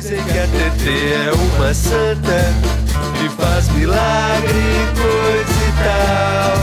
[0.00, 2.54] Dizem que a TT é uma santa
[3.18, 6.56] que faz milagre e coisa e tal.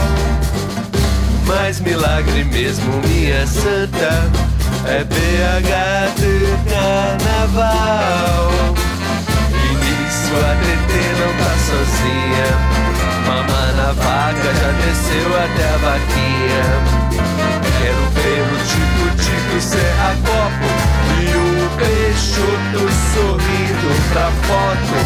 [1.46, 4.28] Mas milagre mesmo, minha santa,
[4.88, 6.34] é BH de
[6.68, 8.50] carnaval.
[9.54, 12.50] E nisso a TT não tá sozinha.
[13.24, 16.66] Mamã na vaca já desceu até a vaquinha.
[17.78, 20.97] Quero ver o tico-tico serra copo
[21.88, 22.84] e o Peixoto
[23.14, 24.96] sorrindo pra foto.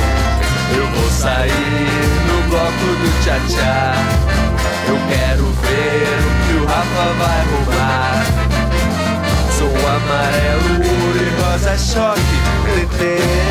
[0.76, 1.50] Eu vou sair
[2.26, 3.94] no bloco do tchá-tchá.
[4.88, 8.24] Eu quero ver o que o Rafa vai arrumar.
[9.52, 10.74] Sou amarelo,
[11.06, 12.20] ouro e rosa choque.
[12.64, 13.00] TT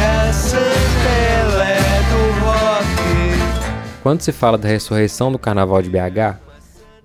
[0.04, 1.78] a Santelé
[2.10, 2.82] do rock.
[4.04, 6.38] Quando se fala da ressurreição do Carnaval de BH,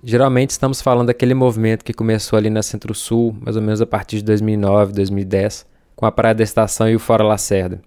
[0.03, 4.17] geralmente estamos falando daquele movimento que começou ali na Centro-Sul, mais ou menos a partir
[4.17, 5.65] de 2009, 2010,
[5.97, 7.81] com a Praia da Estação e o Fora Lacerda.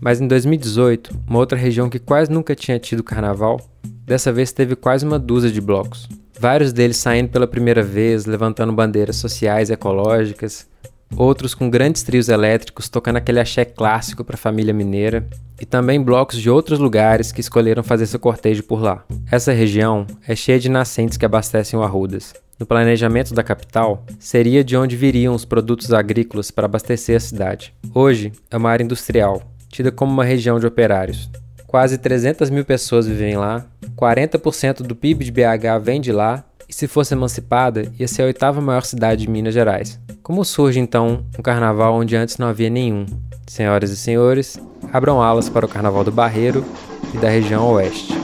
[0.00, 3.60] Mas em 2018, uma outra região que quase nunca tinha tido carnaval,
[4.04, 6.08] dessa vez teve quase uma dúzia de blocos.
[6.40, 10.66] Vários deles saindo pela primeira vez, levantando bandeiras sociais e ecológicas,
[11.14, 15.28] outros com grandes trios elétricos tocando aquele axé clássico para a família mineira,
[15.60, 19.04] e também blocos de outros lugares que escolheram fazer seu cortejo por lá.
[19.30, 22.32] Essa região é cheia de nascentes que abastecem o Arrudas.
[22.62, 27.74] No planejamento da capital, seria de onde viriam os produtos agrícolas para abastecer a cidade.
[27.92, 31.28] Hoje é uma área industrial, tida como uma região de operários.
[31.66, 36.72] Quase 300 mil pessoas vivem lá, 40% do PIB de BH vem de lá, e
[36.72, 39.98] se fosse emancipada, ia ser a oitava maior cidade de Minas Gerais.
[40.22, 43.06] Como surge então um carnaval onde antes não havia nenhum?
[43.44, 44.56] Senhoras e senhores,
[44.92, 46.64] abram alas para o Carnaval do Barreiro
[47.12, 48.14] e da região oeste.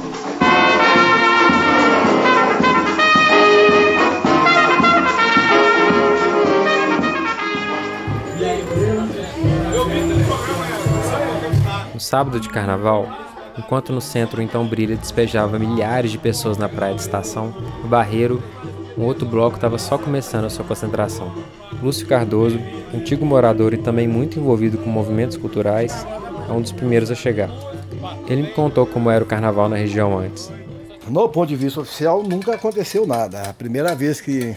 [12.09, 13.06] Sábado de carnaval,
[13.59, 18.43] enquanto no centro então brilha despejava milhares de pessoas na praia de estação, no Barreiro,
[18.97, 21.31] um outro bloco estava só começando a sua concentração.
[21.83, 22.59] Lúcio Cardoso,
[22.94, 26.06] antigo morador e também muito envolvido com movimentos culturais,
[26.49, 27.50] é um dos primeiros a chegar.
[28.27, 30.50] Ele me contou como era o carnaval na região antes.
[31.06, 33.43] No ponto de vista oficial, nunca aconteceu nada.
[33.50, 34.56] A primeira vez que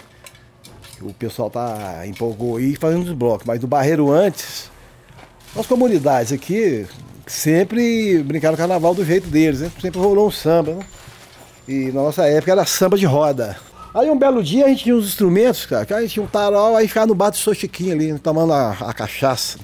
[1.02, 4.72] o pessoal tá empolgou aí fazendo os blocos, mas do Barreiro antes,
[5.54, 6.88] as comunidades aqui,
[7.32, 9.72] sempre brincaram carnaval do jeito deles, né?
[9.82, 10.86] Sempre rolou um samba, né?
[11.68, 13.58] E na nossa época era samba de roda.
[13.94, 16.28] Aí um belo dia a gente tinha uns instrumentos, cara, que a gente tinha um
[16.28, 19.58] tarol, aí ficava no bar do seu Chiquinho ali, tomando a, a cachaça.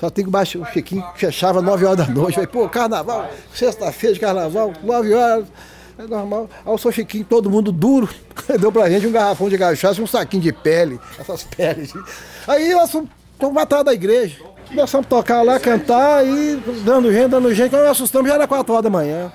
[0.00, 2.34] Só tem que baixar o Chiquinho, fechava 9 horas da noite.
[2.34, 5.46] Falei, pô, carnaval, sexta-feira de carnaval, 9 horas.
[5.98, 6.50] É normal.
[6.66, 8.08] Aí o seu Chiquinho, todo mundo duro,
[8.58, 11.92] deu pra gente um garrafão de cachaça e um saquinho de pele, essas peles.
[12.48, 14.51] Aí nós fomos atrás da igreja.
[14.74, 17.68] Começamos a tocar lá, cantar, e dando gente, dando gente.
[17.68, 19.30] Quando nós assustamos, já era 4 horas da manhã.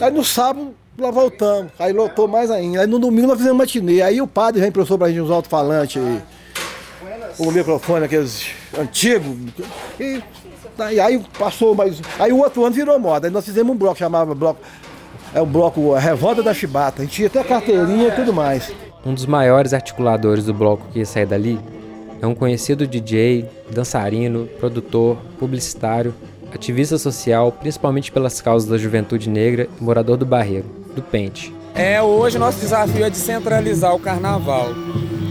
[0.00, 1.72] Aí no sábado, lá voltamos.
[1.78, 2.82] Aí lotou mais ainda.
[2.82, 4.02] Aí no domingo nós fizemos matinê.
[4.02, 6.02] Aí o padre já emprestou pra gente uns alto-falantes,
[7.38, 9.34] o microfone, aqueles antigos.
[9.98, 10.22] E,
[11.00, 12.02] aí passou mais.
[12.18, 13.28] Aí o outro ano virou moda.
[13.28, 14.60] Aí nós fizemos um bloco, chamava bloco.
[15.34, 17.00] É o bloco Revolta da Chibata.
[17.00, 18.70] A gente tinha até carteirinha e tudo mais.
[19.06, 21.58] Um dos maiores articuladores do bloco que ia sair dali
[22.24, 26.14] é um conhecido DJ, dançarino, produtor, publicitário,
[26.52, 30.64] ativista social, principalmente pelas causas da juventude negra e morador do Barreiro,
[30.96, 31.54] do Pente.
[31.74, 34.68] É, hoje nosso desafio é descentralizar o carnaval.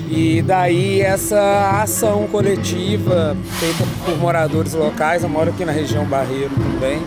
[0.08, 6.52] E daí essa ação coletiva feita por moradores locais, eu moro aqui na região Barreiro
[6.52, 7.02] também.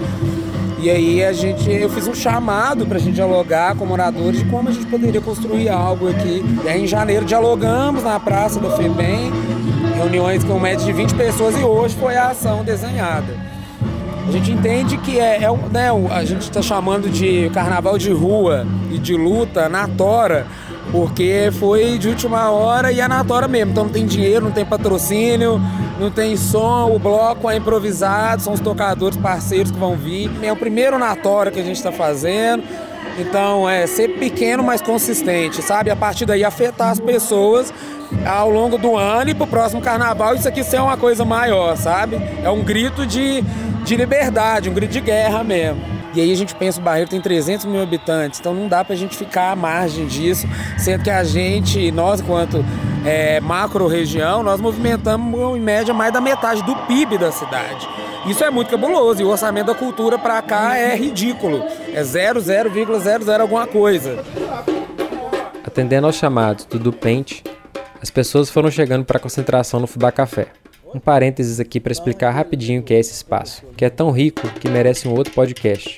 [0.79, 4.45] E aí a gente, eu fiz um chamado para a gente dialogar com moradores de
[4.51, 6.45] como a gente poderia construir algo aqui.
[6.65, 9.33] E aí em janeiro dialogamos na Praça da FEBEM,
[9.97, 13.34] reuniões com média de 20 pessoas e hoje foi a ação desenhada.
[14.29, 18.67] A gente entende que é, é né, a gente está chamando de carnaval de rua
[18.91, 20.47] e de luta na tora,
[20.93, 23.73] porque foi de última hora e é na tora mesmo.
[23.73, 25.61] Então não tem dinheiro, não tem patrocínio,
[25.99, 30.31] não tem som, o bloco é improvisado, são os tocadores parceiros que vão vir.
[30.43, 32.65] É o primeiro na tora que a gente está fazendo.
[33.18, 35.91] Então é ser pequeno, mas consistente, sabe?
[35.91, 37.72] A partir daí afetar as pessoas
[38.27, 42.16] ao longo do ano e pro próximo carnaval isso aqui ser uma coisa maior, sabe?
[42.42, 43.42] É um grito de,
[43.84, 45.97] de liberdade, um grito de guerra mesmo.
[46.15, 48.97] E aí a gente pensa, o Barreiro tem 300 mil habitantes, então não dá pra
[48.97, 50.48] gente ficar à margem disso,
[50.78, 52.65] sendo que a gente, nós enquanto
[53.04, 57.86] é, macro região, nós movimentamos em média mais da metade do PIB da cidade.
[58.27, 61.65] Isso é muito cabuloso e o orçamento da cultura para cá é ridículo.
[61.97, 64.22] É 0,00 alguma coisa.
[65.65, 67.43] Atendendo aos chamados do Dupente,
[68.03, 70.48] as pessoas foram chegando para a concentração no Fubá Café.
[70.95, 74.47] Um parênteses aqui para explicar rapidinho o que é esse espaço, que é tão rico
[74.60, 75.97] que merece um outro podcast.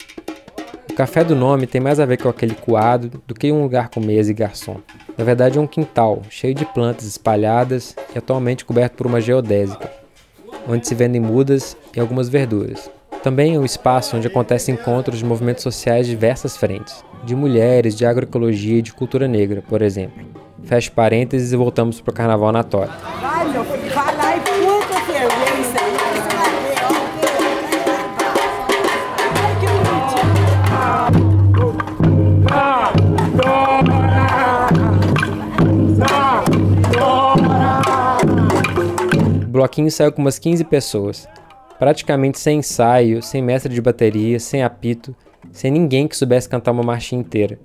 [0.89, 3.89] O café do nome tem mais a ver com aquele coado do que um lugar
[3.89, 4.81] com mesa e garçom.
[5.17, 9.91] Na verdade é um quintal, cheio de plantas espalhadas e atualmente coberto por uma geodésica,
[10.69, 12.89] onde se vendem mudas e algumas verduras.
[13.23, 17.97] Também é um espaço onde acontecem encontros de movimentos sociais de diversas frentes, de mulheres,
[17.97, 20.25] de agroecologia e de cultura negra, por exemplo.
[20.65, 22.91] Fecha parênteses e voltamos para o Carnaval na Tora.
[23.21, 25.81] Vai, meu filho, vai lá e puta fervência.
[29.35, 30.29] Ai, que bonitinho.
[39.43, 41.29] O bloquinho saiu com umas 15 pessoas,
[41.79, 45.15] praticamente sem ensaio, sem mestre de bateria, sem apito,
[45.53, 47.59] sem ninguém que soubesse cantar uma marchinha inteira,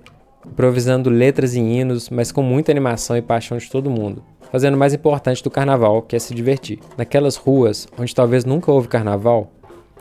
[0.46, 4.22] improvisando letras e hinos, mas com muita animação e paixão de todo mundo,
[4.52, 6.78] fazendo o mais importante do carnaval, que é se divertir.
[6.96, 9.50] Naquelas ruas, onde talvez nunca houve carnaval,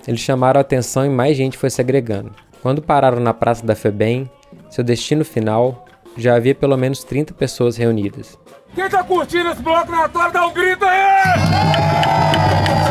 [0.08, 2.32] eles chamaram a atenção e mais gente foi se agregando.
[2.62, 4.30] Quando pararam na Praça da Febem,
[4.70, 5.86] seu destino final,
[6.18, 8.38] já havia pelo menos 30 pessoas reunidas.
[8.76, 12.83] Quem tá curtindo esse bloco na dá um grito aí!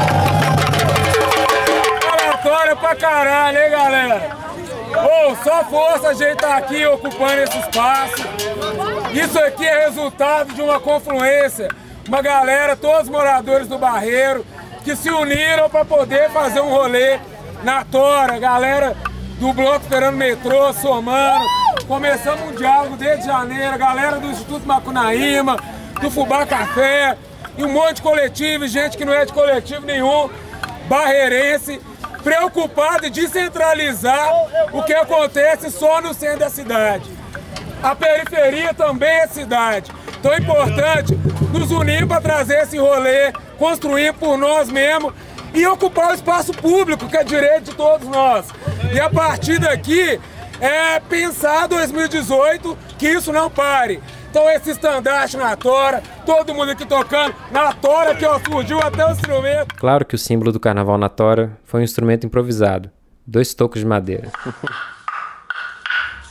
[2.53, 4.37] Aleatório pra caralho, hein, galera?
[4.91, 8.15] Ô, só força a gente tá aqui ocupando esse espaço.
[9.13, 11.69] Isso aqui é resultado de uma confluência.
[12.07, 14.45] Uma galera, todos moradores do Barreiro,
[14.85, 17.19] que se uniram para poder fazer um rolê
[17.63, 18.39] na Tora.
[18.39, 18.95] Galera
[19.39, 21.47] do Bloco Esperando Metrô, somando.
[21.89, 23.79] Começamos um diálogo desde janeiro.
[23.79, 25.57] Galera do Instituto Macunaíma,
[26.03, 27.17] do Fubá Café,
[27.57, 30.29] e um monte de coletivo, gente que não é de coletivo nenhum,
[30.89, 31.81] barreirense,
[32.23, 34.33] preocupado em descentralizar
[34.73, 37.11] o que acontece só no centro da cidade.
[37.83, 39.91] A periferia também é cidade.
[40.19, 41.19] Então é importante
[41.53, 45.13] nos unir para trazer esse rolê, construir por nós mesmos
[45.53, 48.47] e ocupar o espaço público, que é direito de todos nós.
[48.93, 50.21] E a partir daqui
[50.61, 54.01] é pensar 2018 que isso não pare.
[54.32, 59.06] Então esse estandarte na tora, todo mundo aqui tocando na tora que ó, surgiu até
[59.06, 59.75] o instrumento.
[59.75, 62.90] Claro que o símbolo do carnaval na tora foi um instrumento improvisado,
[63.26, 64.32] dois tocos de madeira.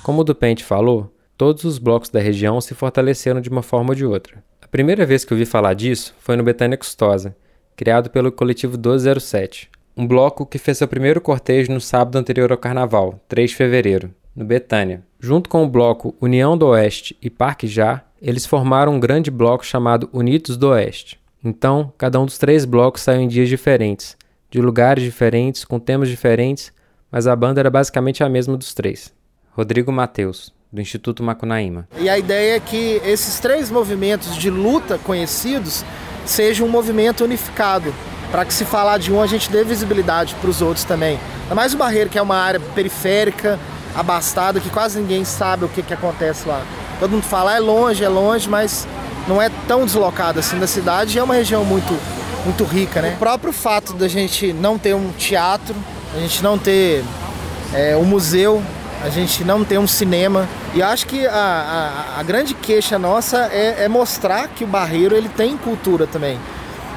[0.02, 3.96] Como o Dupente falou, todos os blocos da região se fortaleceram de uma forma ou
[3.96, 4.44] de outra.
[4.64, 7.36] A primeira vez que eu vi falar disso foi no Betânia Custosa,
[7.76, 12.58] criado pelo coletivo 1207, um bloco que fez seu primeiro cortejo no sábado anterior ao
[12.58, 15.04] carnaval, 3 de fevereiro, no Betânia.
[15.20, 19.66] Junto com o bloco União do Oeste e Parque Já, eles formaram um grande bloco
[19.66, 21.20] chamado Unidos do Oeste.
[21.44, 24.16] Então, cada um dos três blocos saiu em dias diferentes,
[24.50, 26.72] de lugares diferentes, com temas diferentes,
[27.12, 29.12] mas a banda era basicamente a mesma dos três.
[29.52, 31.88] Rodrigo Mateus, do Instituto Macunaíma.
[32.00, 35.84] E a ideia é que esses três movimentos de luta conhecidos
[36.26, 37.94] sejam um movimento unificado,
[38.32, 41.20] para que se falar de um a gente dê visibilidade para os outros também.
[41.44, 43.60] Ainda mais o Barreiro, que é uma área periférica,
[43.96, 46.62] abastada, que quase ninguém sabe o que, que acontece lá.
[47.00, 48.88] Todo mundo fala, é longe, é longe, mas
[49.28, 51.98] não é tão deslocado assim da cidade é uma região muito,
[52.46, 53.14] muito rica, né?
[53.16, 55.76] O próprio fato da gente não ter um teatro,
[56.16, 57.04] a gente não ter
[57.74, 58.62] é, um museu,
[59.04, 60.48] a gente não ter um cinema.
[60.74, 61.34] E acho que a,
[62.16, 66.40] a, a grande queixa nossa é, é, mostrar que o Barreiro ele tem cultura também.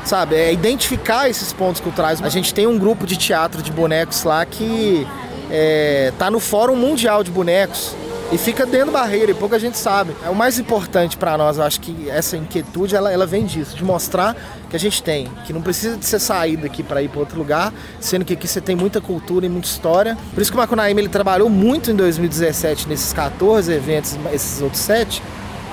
[0.05, 2.21] Sabe, é identificar esses pontos culturais.
[2.23, 5.07] A gente tem um grupo de teatro de bonecos lá que
[5.51, 7.95] é, tá no Fórum Mundial de Bonecos
[8.33, 10.15] e fica dentro da barreira e pouca gente sabe.
[10.25, 13.77] É o mais importante para nós, eu acho que essa inquietude ela, ela vem disso,
[13.77, 14.35] de mostrar
[14.69, 17.39] que a gente tem, que não precisa de ser saído aqui para ir para outro
[17.39, 20.17] lugar, sendo que aqui você tem muita cultura e muita história.
[20.35, 24.83] Por isso que o Macunaíma ele trabalhou muito em 2017 nesses 14 eventos, esses outros
[24.83, 25.23] sete,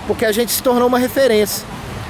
[0.06, 1.66] porque a gente se tornou uma referência.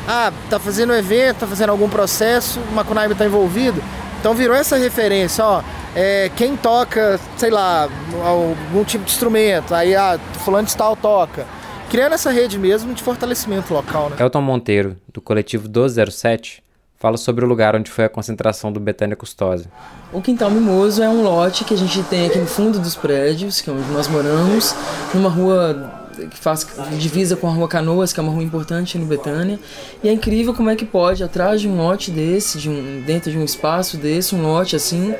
[0.07, 3.81] Ah, tá fazendo um evento, tá fazendo algum processo, o Macunaíma tá envolvido,
[4.21, 5.63] então virou essa referência, ó,
[5.95, 7.89] é, quem toca, sei lá,
[8.23, 11.47] algum tipo de instrumento, aí ah, fulano de tal toca.
[11.89, 14.17] Criando essa rede mesmo de fortalecimento local, né?
[14.19, 16.63] Elton Monteiro, do coletivo 1207,
[16.99, 19.65] fala sobre o lugar onde foi a concentração do Betânia Custosa.
[20.13, 23.59] O Quintal Mimoso é um lote que a gente tem aqui no fundo dos prédios,
[23.59, 24.75] que é onde nós moramos,
[25.15, 29.05] numa rua que faz divisa com a Rua Canoas, que é uma rua importante no
[29.05, 29.59] Betânia.
[30.03, 33.31] E é incrível como é que pode, atrás de um lote desse, de um, dentro
[33.31, 35.13] de um espaço desse, um lote assim,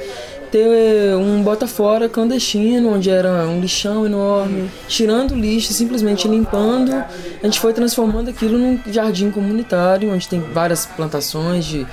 [0.52, 6.94] ter um bota fora clandestino, onde era um lixão enorme, tirando lixo, simplesmente limpando.
[6.94, 11.88] A gente foi transformando aquilo num jardim comunitário, onde tem várias plantações de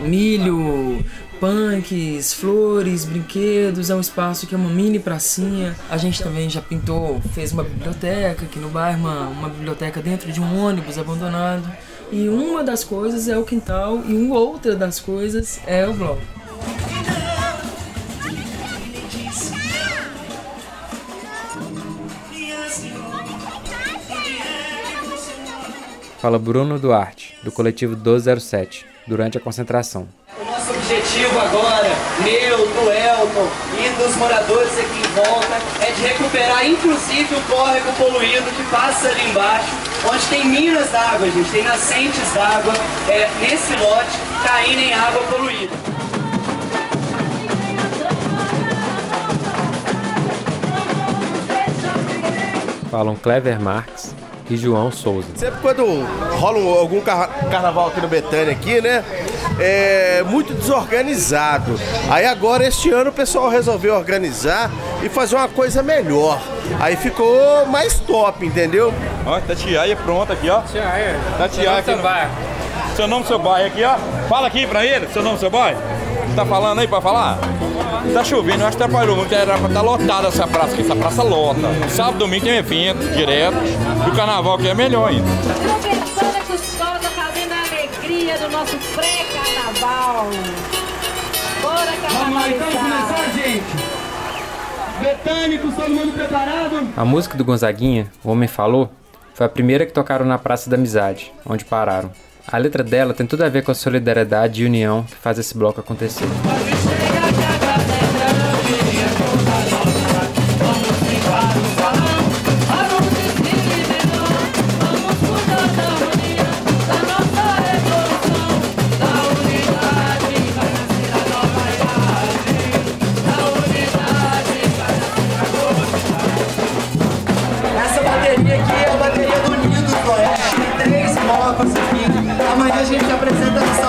[0.00, 1.04] milho,
[1.40, 5.74] punks, flores, brinquedos, é um espaço que é uma mini pracinha.
[5.88, 10.30] A gente também já pintou, fez uma biblioteca aqui no bairro, uma, uma biblioteca dentro
[10.30, 11.64] de um ônibus abandonado,
[12.12, 16.20] E uma das coisas é o quintal e uma outra das coisas é o bloco.
[26.20, 30.08] Fala Bruno Duarte, do coletivo 1207, durante a concentração.
[30.40, 31.90] O nosso objetivo agora,
[32.22, 37.92] meu, do Elton e dos moradores aqui em volta, é de recuperar inclusive o córrego
[37.92, 39.68] poluído que passa ali embaixo,
[40.10, 42.74] onde tem minas d'água, gente, tem nascentes d'água
[43.08, 45.76] é, nesse lote caindo em água poluída.
[52.90, 53.99] Falam Clever Marx
[54.54, 55.28] e João Souza.
[55.36, 55.84] Sempre quando
[56.38, 59.04] rola um- algum carra- carnaval aqui no Betânia aqui, né?
[59.58, 61.78] É muito desorganizado.
[62.10, 64.70] Aí agora este ano o pessoal resolveu organizar
[65.02, 66.40] e fazer uma coisa melhor.
[66.80, 68.92] Aí ficou mais top, entendeu?
[69.26, 70.60] Ó, Tatiaia pronta aqui, ó.
[70.60, 71.16] Tatiaia.
[71.38, 71.94] Tatiaia aqui.
[71.94, 73.96] no- Seu nome, seu bairro aqui, ó.
[74.28, 75.80] Fala aqui pra ele, seu nome, seu bairro.
[76.34, 77.38] Tá falando aí pra falar?
[78.14, 79.34] Tá chovendo, eu acho que atrapalhou muito.
[79.34, 81.60] Era pra estar lotada essa praça, que essa praça lota.
[81.88, 83.56] Sábado, domingo tem evento direto.
[84.06, 85.26] E o carnaval aqui é melhor ainda.
[85.26, 90.26] Professora Custosa fazendo a alegria do nosso pré-carnaval.
[91.62, 93.20] Bora, carnaval!
[93.34, 94.00] gente.
[95.00, 96.88] Betânicos, todo mundo preparado?
[96.96, 98.90] A música do Gonzaguinha, O Homem Falou,
[99.34, 102.10] foi a primeira que tocaram na Praça da Amizade, onde pararam.
[102.52, 105.56] A letra dela tem tudo a ver com a solidariedade e união que faz esse
[105.56, 106.26] bloco acontecer.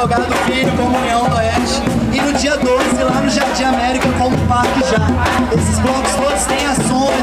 [0.02, 1.84] Salgado Filho como União do Oeste.
[2.12, 4.98] E no dia 12, lá no Jardim América, como Parque Já.
[5.56, 6.31] Esses blocos todos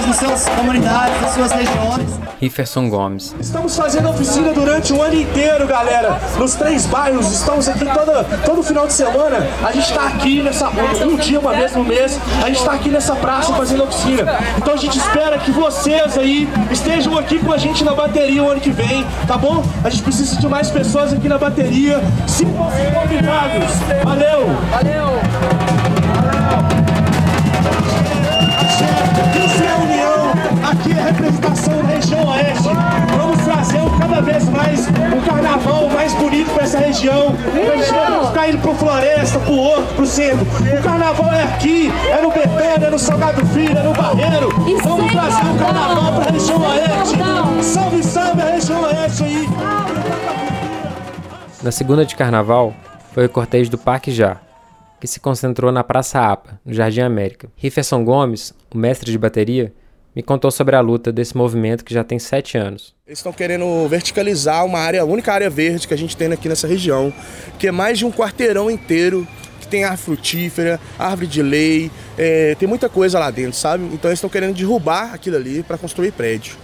[0.09, 2.19] nas suas comunidades, nas suas regiões.
[2.41, 3.35] Rifferson Gomes.
[3.39, 6.19] Estamos fazendo oficina durante o ano inteiro, galera.
[6.39, 9.47] Nos três bairros, estamos aqui toda, todo final de semana.
[9.63, 10.69] A gente está aqui nessa.
[11.05, 14.39] Um dia, uma vez no mês, a gente está aqui nessa praça fazendo oficina.
[14.57, 18.49] Então a gente espera que vocês aí estejam aqui com a gente na bateria o
[18.49, 19.63] ano que vem, tá bom?
[19.85, 22.01] A gente precisa de mais pessoas aqui na bateria.
[22.27, 23.73] Se convidados.
[24.05, 24.47] Valeu!
[24.71, 25.58] Valeu!
[30.89, 32.69] Aqui é representação da região oeste.
[33.17, 37.29] Vamos trazer cada vez mais um carnaval mais bonito para essa região.
[37.29, 40.47] A gente não vai ficar indo pro floresta, pro outro, pro centro.
[40.47, 44.49] O carnaval é aqui, é no Betânia, é no Salgado Filho, é no Barreiro.
[44.83, 47.19] Vamos trazer o carnaval para a região oeste.
[47.63, 49.49] Salve, salve a região oeste aí.
[51.63, 52.73] Na segunda de carnaval,
[53.13, 54.39] foi o cortejo do Parque Já,
[55.01, 57.49] que se concentrou na Praça APA, no Jardim América.
[57.57, 59.73] Rifferson Gomes, o mestre de bateria,
[60.15, 62.95] me contou sobre a luta desse movimento que já tem sete anos.
[63.07, 66.49] Eles estão querendo verticalizar uma área, a única área verde que a gente tem aqui
[66.49, 67.13] nessa região,
[67.59, 69.27] que é mais de um quarteirão inteiro,
[69.61, 73.85] que tem árvore frutífera, árvore de lei, é, tem muita coisa lá dentro, sabe?
[73.93, 76.57] Então eles estão querendo derrubar aquilo ali para construir prédio.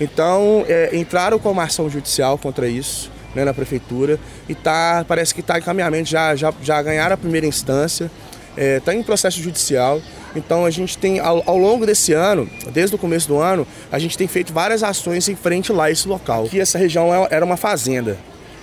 [0.00, 3.10] Então é, entraram com uma ação judicial contra isso.
[3.34, 7.16] Né, na prefeitura e tá, parece que está em caminhamento, já, já, já ganharam a
[7.16, 8.10] primeira instância,
[8.54, 10.02] está em processo judicial.
[10.34, 13.98] Então a gente tem, ao, ao, longo desse ano, desde o começo do ano, a
[13.98, 16.48] gente tem feito várias ações em frente lá a esse local.
[16.48, 18.18] Que essa região era uma fazenda.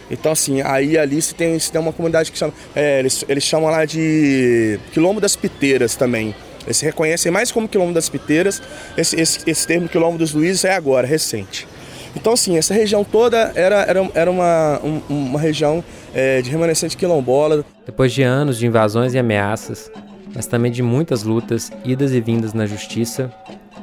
[0.09, 3.43] Então assim, aí ali se tem, se tem uma comunidade que chama, é, eles, eles
[3.43, 6.33] chamam lá de Quilombo das Piteiras também.
[6.65, 8.61] Eles se reconhecem mais como Quilombo das Piteiras.
[8.97, 11.67] Esse, esse, esse termo Quilombo dos Luizes é agora, recente.
[12.15, 15.83] Então, assim, essa região toda era, era, era uma, um, uma região
[16.13, 17.63] é, de remanescente quilombola.
[17.85, 19.91] Depois de anos de invasões e ameaças,
[20.33, 23.31] mas também de muitas lutas, idas e vindas na justiça,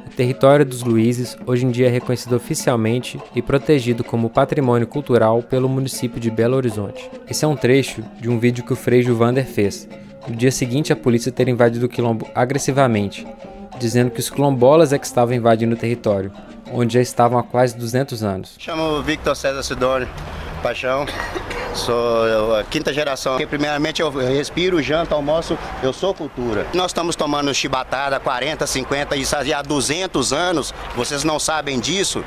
[0.05, 5.43] o território dos Luizes hoje em dia é reconhecido oficialmente e protegido como patrimônio cultural
[5.43, 7.09] pelo município de Belo Horizonte.
[7.29, 9.87] Esse é um trecho de um vídeo que o Frei Vander fez,
[10.27, 13.27] no dia seguinte a polícia ter invadido o quilombo agressivamente,
[13.79, 16.31] dizendo que os quilombolas é que estavam invadindo o território,
[16.71, 18.55] onde já estavam há quase 200 anos.
[18.57, 20.07] Chamo Victor César Sidônio
[20.57, 21.05] Paixão,
[21.73, 23.33] sou a quinta geração.
[23.33, 26.67] Porque, primeiramente eu respiro, janto, almoço, eu sou cultura.
[26.73, 32.23] Nós estamos tomando chibatada há 40, 50 e há 200 anos, vocês não sabem disso.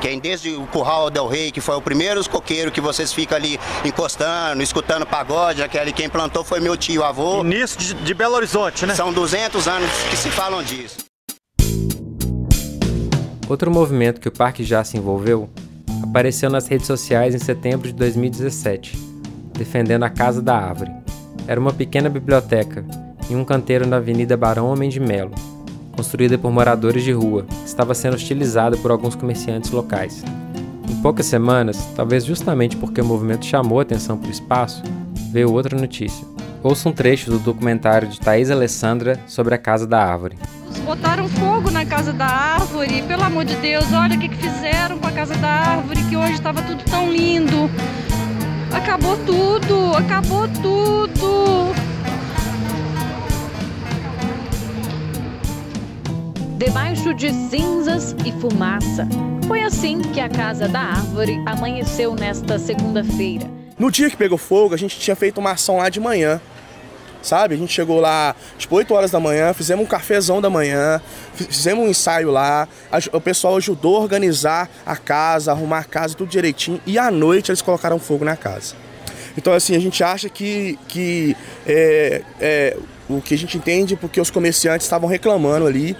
[0.00, 3.58] Quem desde o Curral del Rei, que foi o primeiro coqueiro que vocês ficam ali
[3.84, 7.40] encostando, escutando pagode, aquele quem plantou foi meu tio avô.
[7.40, 8.96] Início de, de Belo Horizonte, né?
[8.96, 10.98] São 200 anos que se falam disso.
[13.48, 15.48] Outro movimento que o parque já se envolveu
[16.02, 18.98] apareceu nas redes sociais em setembro de 2017,
[19.54, 20.92] defendendo a Casa da Árvore.
[21.46, 22.84] Era uma pequena biblioteca
[23.30, 25.32] em um canteiro na Avenida Barão Homem de Melo,
[25.94, 30.22] construída por moradores de rua, que estava sendo hostilizada por alguns comerciantes locais.
[30.88, 34.82] Em poucas semanas, talvez justamente porque o movimento chamou atenção para o espaço,
[35.30, 36.31] veio outra notícia.
[36.62, 40.38] Ouça um trecho do documentário de Thaís Alessandra sobre a Casa da Árvore.
[40.84, 44.96] Botaram fogo na Casa da Árvore, pelo amor de Deus, olha o que, que fizeram
[44.98, 47.68] com a Casa da Árvore, que hoje estava tudo tão lindo.
[48.72, 51.72] Acabou tudo, acabou tudo.
[56.56, 59.08] Debaixo de cinzas e fumaça.
[59.48, 63.50] Foi assim que a Casa da Árvore amanheceu nesta segunda-feira.
[63.76, 66.40] No dia que pegou fogo, a gente tinha feito uma ação lá de manhã.
[67.22, 67.54] Sabe?
[67.54, 71.00] A gente chegou lá, tipo, 8 horas da manhã, fizemos um cafezão da manhã,
[71.34, 72.68] fizemos um ensaio lá.
[73.12, 76.80] O pessoal ajudou a organizar a casa, arrumar a casa, tudo direitinho.
[76.84, 78.74] E à noite eles colocaram fogo na casa.
[79.36, 81.36] Então, assim, a gente acha que, que
[81.66, 82.76] é, é,
[83.08, 85.96] o que a gente entende porque os comerciantes estavam reclamando ali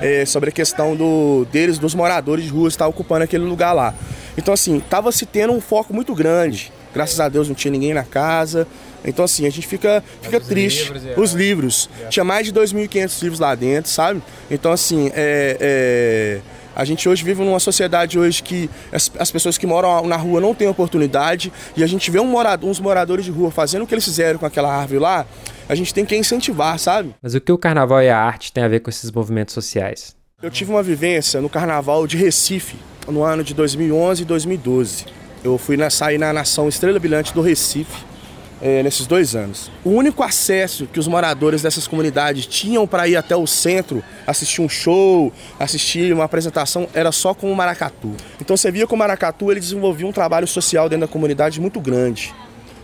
[0.00, 3.94] é, sobre a questão do, deles, dos moradores de rua, estar ocupando aquele lugar lá.
[4.36, 6.72] Então, assim, estava se tendo um foco muito grande.
[6.94, 8.66] Graças a Deus não tinha ninguém na casa.
[9.06, 10.92] Então, assim, a gente fica, fica os triste.
[10.92, 11.20] Livros, é.
[11.20, 11.90] Os livros.
[12.02, 12.08] É.
[12.08, 14.20] Tinha mais de 2.500 livros lá dentro, sabe?
[14.50, 16.40] Então, assim, é, é,
[16.74, 20.40] a gente hoje vive numa sociedade hoje que as, as, pessoas que moram na rua
[20.40, 23.86] não têm oportunidade e a gente vê um morador, uns moradores de rua fazendo o
[23.86, 25.24] que eles fizeram com aquela árvore lá,
[25.68, 27.14] a gente tem que incentivar, sabe?
[27.22, 30.14] Mas o que o carnaval e a arte têm a ver com esses movimentos sociais?
[30.42, 32.76] Eu tive uma vivência no carnaval de Recife,
[33.08, 35.06] no ano de 2011 e 2012.
[35.42, 38.04] Eu fui na, sair na Nação Estrela Brilhante do Recife
[38.60, 39.70] é, nesses dois anos.
[39.84, 44.60] O único acesso que os moradores dessas comunidades tinham para ir até o centro, assistir
[44.60, 48.14] um show, assistir uma apresentação, era só com o maracatu.
[48.40, 51.80] Então você via que o maracatu ele desenvolvia um trabalho social dentro da comunidade muito
[51.80, 52.34] grande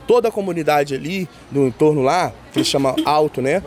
[0.07, 3.63] toda a comunidade ali, no entorno lá, que eles chamam alto, né?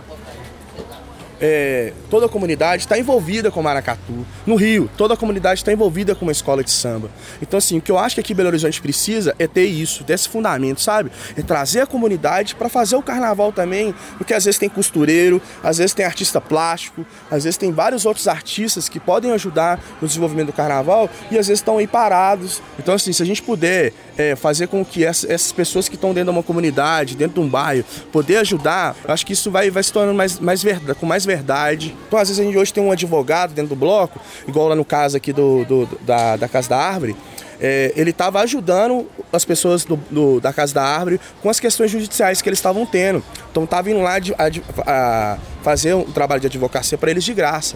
[1.39, 4.25] É, toda a comunidade está envolvida com Maracatu.
[4.45, 7.09] No Rio, toda a comunidade está envolvida com uma escola de samba.
[7.41, 10.29] Então, assim, o que eu acho que aqui Belo Horizonte precisa é ter isso, desse
[10.29, 11.11] fundamento, sabe?
[11.35, 15.77] É trazer a comunidade para fazer o carnaval também, porque às vezes tem costureiro, às
[15.77, 20.47] vezes tem artista plástico, às vezes tem vários outros artistas que podem ajudar no desenvolvimento
[20.47, 22.61] do carnaval e às vezes estão aí parados.
[22.79, 26.31] Então, assim, se a gente puder é, fazer com que essas pessoas que estão dentro
[26.31, 29.83] de uma comunidade, dentro de um bairro, poder ajudar, eu acho que isso vai, vai
[29.83, 31.95] se tornando mais, mais verdade, com mais verdade.
[32.07, 34.85] Então, às vezes, a gente hoje tem um advogado dentro do bloco, igual lá no
[34.85, 37.15] caso aqui do, do da, da Casa da Árvore,
[37.59, 41.91] é, ele estava ajudando as pessoas do, do, da Casa da Árvore com as questões
[41.91, 43.23] judiciais que eles estavam tendo.
[43.51, 44.49] Então estava indo lá de, a,
[44.85, 47.75] a fazer um trabalho de advocacia para eles de graça.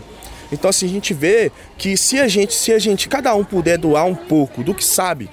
[0.51, 3.77] Então assim, a gente vê que se a gente, se a gente, cada um puder
[3.77, 5.29] doar um pouco do que sabe,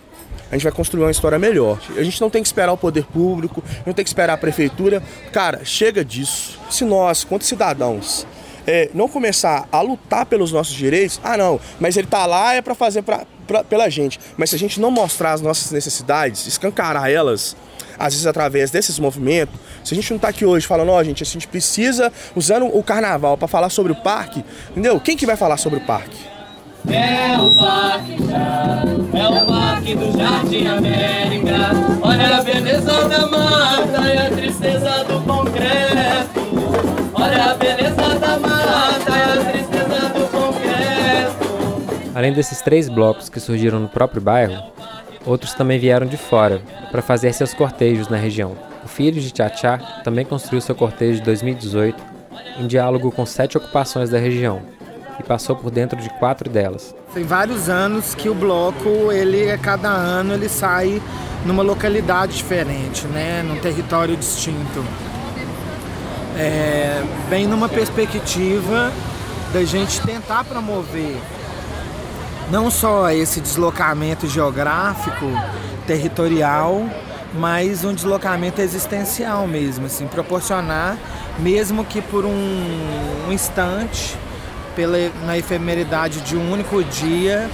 [0.50, 1.80] a gente vai construir uma história melhor.
[1.96, 5.02] A gente não tem que esperar o poder público, não tem que esperar a prefeitura.
[5.32, 6.58] Cara, chega disso.
[6.70, 8.26] Se nós, quanto cidadãos,
[8.66, 12.60] é, não começar a lutar pelos nossos direitos, ah não, mas ele tá lá é
[12.60, 14.18] para fazer pra, pra, pela gente.
[14.36, 17.56] Mas se a gente não mostrar as nossas necessidades, escancarar elas,
[17.98, 19.54] às vezes através desses movimentos,
[19.84, 22.66] se a gente não tá aqui hoje falando, ó, oh, gente, a gente precisa, usando
[22.66, 25.00] o carnaval para falar sobre o parque, entendeu?
[25.00, 26.35] Quem que vai falar sobre o parque?
[26.88, 28.16] É o parque
[29.16, 31.70] é o parque do Jardim América.
[32.02, 36.40] Olha a beleza da mata e a tristeza do concreto.
[37.14, 42.12] Olha a beleza da mata e a tristeza do concreto.
[42.14, 44.62] Além desses três blocos que surgiram no próprio bairro,
[45.24, 48.56] outros também vieram de fora para fazer seus cortejos na região.
[48.84, 52.16] O filho de Tchá também construiu seu cortejo de 2018
[52.58, 54.62] em diálogo com sete ocupações da região,
[55.18, 56.94] e passou por dentro de quatro delas.
[57.14, 61.00] Tem vários anos que o bloco, ele a cada ano ele sai
[61.44, 64.84] numa localidade diferente, né, num território distinto.
[66.36, 68.92] É, bem numa perspectiva
[69.52, 71.16] da gente tentar promover
[72.50, 75.26] não só esse deslocamento geográfico,
[75.86, 76.84] territorial,
[77.34, 80.96] mas um deslocamento existencial mesmo, assim, proporcionar,
[81.38, 84.16] mesmo que por um, um instante,
[84.76, 87.48] pela, na efemeridade de um único dia,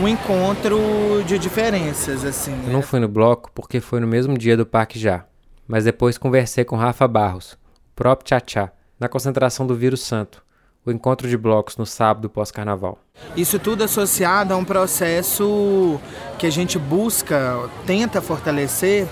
[0.00, 0.78] um encontro
[1.26, 2.56] de diferenças, assim.
[2.64, 5.24] Eu não fui no bloco porque foi no mesmo dia do Parque Já,
[5.66, 10.42] mas depois conversei com Rafa Barros, o próprio Tchá, na concentração do Vírus Santo,
[10.86, 12.98] o encontro de blocos no sábado pós-carnaval.
[13.36, 16.00] Isso tudo associado a um processo
[16.38, 19.06] que a gente busca, tenta fortalecer,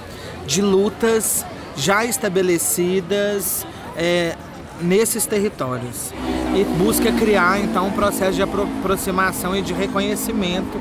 [0.46, 1.44] de lutas
[1.76, 4.36] já estabelecidas é,
[4.80, 6.12] nesses territórios
[6.56, 10.80] e busca criar então um processo de aproximação e de reconhecimento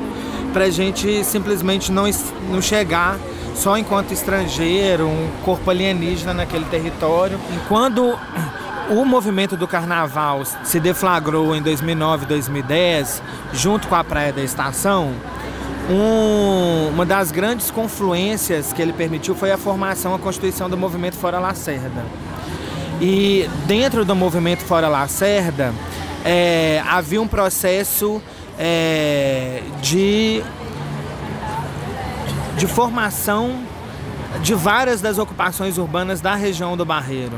[0.53, 2.05] para a gente simplesmente não,
[2.49, 3.17] não chegar
[3.55, 7.37] só enquanto estrangeiro, um corpo alienígena naquele território.
[7.53, 8.17] E quando
[8.89, 13.21] o movimento do carnaval se deflagrou em 2009, 2010,
[13.53, 15.13] junto com a Praia da Estação,
[15.89, 21.15] um, uma das grandes confluências que ele permitiu foi a formação, a constituição do movimento
[21.15, 22.03] Fora Lacerda.
[23.01, 25.73] E dentro do movimento Fora Lacerda,
[26.23, 28.21] é, havia um processo
[28.57, 30.41] é, de,
[32.57, 33.59] de formação
[34.41, 37.37] de várias das ocupações urbanas da região do Barreiro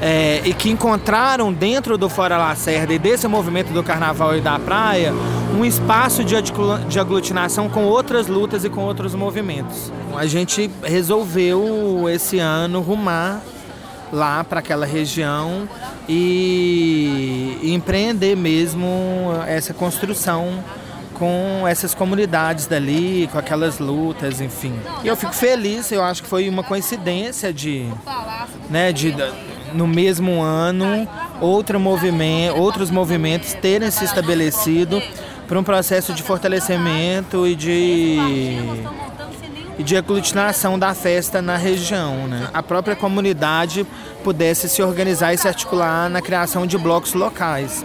[0.00, 4.58] é, e que encontraram dentro do Fora Lacerda e desse movimento do Carnaval e da
[4.58, 5.12] Praia
[5.56, 6.34] um espaço de,
[6.98, 9.92] aglutinação com outras lutas e com outros movimentos.
[10.16, 13.40] A gente resolveu esse ano rumar
[14.12, 15.68] lá para aquela região
[16.08, 18.88] e, empreender mesmo
[19.46, 20.62] essa construção
[21.14, 24.74] com essas comunidades dali, com aquelas lutas, enfim.
[25.02, 27.86] E eu fico feliz, eu acho que foi uma coincidência de,
[28.68, 29.14] né, de
[29.72, 31.08] no mesmo ano
[31.40, 35.00] outro movimento, outros movimentos terem se estabelecido
[35.46, 38.18] para um processo de fortalecimento e de
[39.78, 42.26] e de aglutinação da festa na região.
[42.26, 42.48] Né?
[42.52, 43.86] A própria comunidade
[44.22, 47.84] pudesse se organizar e se articular na criação de blocos locais.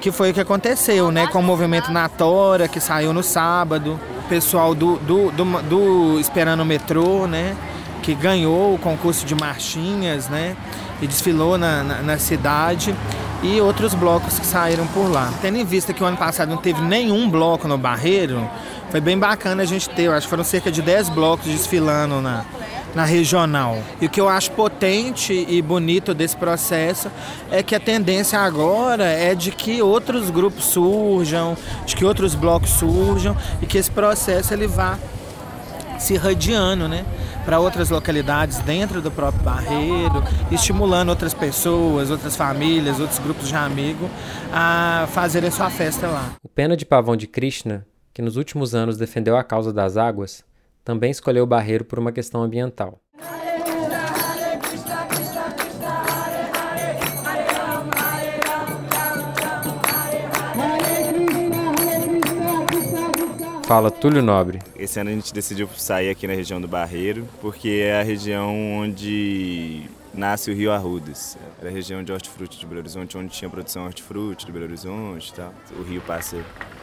[0.00, 1.26] Que foi o que aconteceu, né?
[1.26, 6.60] Com o movimento Natora, que saiu no sábado, o pessoal do, do, do, do Esperando
[6.60, 7.56] o Metrô, né?
[8.00, 10.56] Que ganhou o concurso de marchinhas, né?
[11.00, 12.94] e desfilou na, na, na, cidade
[13.42, 15.32] e outros blocos que saíram por lá.
[15.40, 18.48] Tendo em vista que o ano passado não teve nenhum bloco no Barreiro,
[18.90, 22.20] foi bem bacana a gente ter, eu acho que foram cerca de 10 blocos desfilando
[22.20, 22.44] na,
[22.94, 23.78] na regional.
[24.00, 27.10] E o que eu acho potente e bonito desse processo
[27.50, 32.70] é que a tendência agora é de que outros grupos surjam, de que outros blocos
[32.70, 34.98] surjam e que esse processo ele vá
[35.98, 37.04] se irradiando, né?
[37.48, 40.22] para outras localidades dentro do próprio Barreiro,
[40.52, 44.06] estimulando outras pessoas, outras famílias, outros grupos de amigos
[44.52, 46.34] a fazerem sua festa lá.
[46.42, 47.86] O Pena de Pavão de Krishna,
[48.18, 50.44] que nos últimos anos defendeu a causa das águas,
[50.82, 52.98] também escolheu o Barreiro por uma questão ambiental.
[63.68, 64.58] Fala, Túlio Nobre.
[64.76, 68.52] Esse ano a gente decidiu sair aqui na região do Barreiro, porque é a região
[68.80, 71.38] onde nasce o Rio Arrudas.
[71.58, 75.30] Era a região de hortifruti de Belo Horizonte, onde tinha produção hortifruti de Belo Horizonte
[75.30, 75.54] e tal.
[75.78, 76.36] O rio passa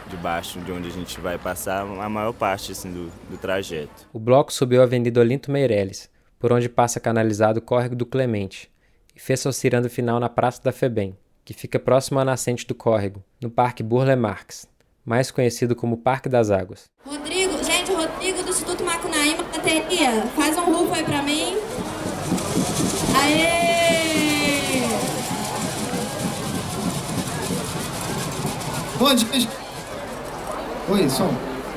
[0.07, 4.07] debaixo de onde a gente vai passar a maior parte assim, do, do trajeto.
[4.13, 8.71] O bloco subiu a Avenida Olinto Meireles, por onde passa canalizado o córrego do Clemente,
[9.15, 12.73] e fez seu cirando final na Praça da Febem, que fica próximo à nascente do
[12.73, 14.67] córrego, no Parque Burle Marx
[15.05, 16.85] mais conhecido como Parque das Águas.
[17.05, 21.44] Rodrigo, gente, o Rodrigo do Instituto Macunaíma Bateria, faz um rufo aí pra mim.
[23.21, 24.81] Aê!
[28.99, 29.47] Bom dia.
[30.89, 31.33] Oi, som.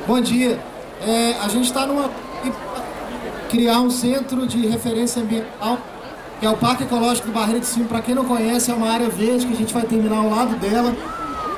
[0.07, 0.59] Bom dia.
[1.01, 2.09] É, a gente está numa
[3.49, 5.77] criar um centro de referência ambiental
[6.39, 7.85] que é o Parque Ecológico do Barreiro de Cima.
[7.85, 10.55] Para quem não conhece, é uma área verde que a gente vai terminar ao lado
[10.55, 10.95] dela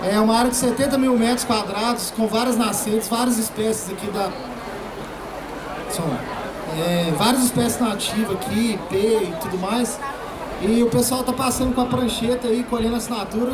[0.04, 4.32] é uma área de 70 mil metros quadrados, com várias nascentes, várias espécies aqui da...
[6.78, 10.00] É, várias espécies nativas aqui, IP e tudo mais.
[10.62, 13.54] E o pessoal tá passando com a prancheta aí, colhendo assinatura.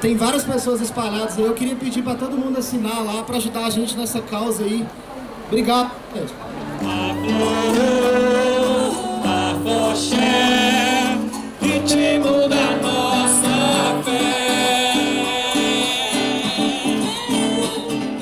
[0.00, 1.44] Tem várias pessoas espalhadas aí.
[1.44, 4.86] Eu queria pedir para todo mundo assinar lá para ajudar a gente nessa causa aí.
[5.46, 5.90] Obrigado,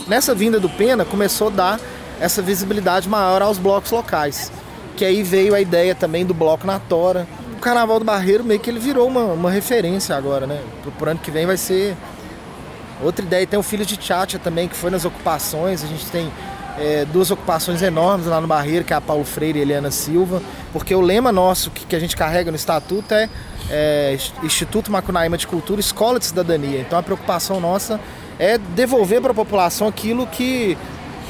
[0.08, 1.80] nessa vinda do Pena começou a dar
[2.20, 4.50] essa visibilidade maior aos blocos locais.
[4.96, 7.26] Que aí veio a ideia também do bloco na Tora.
[7.56, 10.60] O Carnaval do Barreiro meio que ele virou uma, uma referência agora, né?
[10.82, 11.96] Pro, pro ano que vem vai ser
[13.02, 13.46] outra ideia.
[13.46, 15.84] Tem o Filho de Tchatcha também, que foi nas ocupações.
[15.84, 16.30] A gente tem
[16.78, 20.42] é, duas ocupações enormes lá no Barreiro, que é a Paulo Freire e Eliana Silva.
[20.72, 23.28] Porque o lema nosso que, que a gente carrega no estatuto é,
[23.70, 26.80] é Instituto Macunaíma de Cultura, Escola de Cidadania.
[26.80, 28.00] Então a preocupação nossa
[28.38, 30.78] é devolver para a população aquilo que,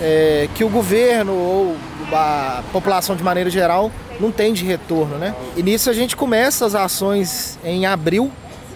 [0.00, 1.76] é, que o governo ou
[2.12, 5.16] a população de maneira geral não tem de retorno.
[5.18, 5.34] Né?
[5.56, 8.30] E nisso a gente começa as ações em abril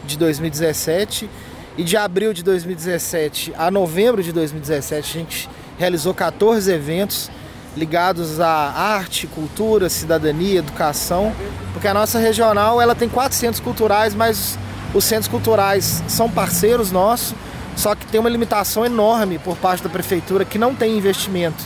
[0.05, 1.29] de 2017
[1.77, 7.31] e de abril de 2017 a novembro de 2017 a gente realizou 14 eventos
[7.77, 11.33] ligados à arte, cultura, cidadania, educação,
[11.73, 14.59] porque a nossa regional ela tem quatro centros culturais, mas
[14.93, 17.35] os centros culturais são parceiros nossos
[17.77, 21.65] Só que tem uma limitação enorme por parte da prefeitura que não tem investimento.